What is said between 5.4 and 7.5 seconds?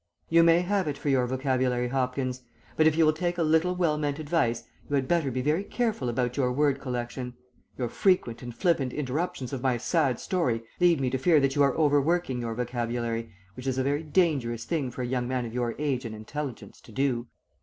very careful about your word collection.